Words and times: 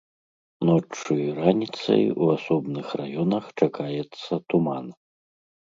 Ноччу 0.67 1.11
і 1.23 1.27
раніцай 1.41 2.03
у 2.21 2.31
асобных 2.37 2.87
раёнах 3.03 3.45
чакаецца 3.63 4.33
туман. 4.55 4.85